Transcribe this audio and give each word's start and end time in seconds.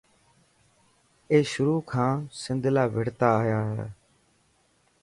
اي 1.31 1.37
شروع 1.51 1.79
کان 1.91 2.13
سنڌ 2.41 2.61
لاءِ 2.75 2.87
وڙهتا 2.95 3.29
آيا 3.41 3.59
هي. 3.75 3.87